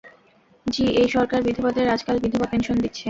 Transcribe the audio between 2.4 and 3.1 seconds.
Pension দিচ্ছে।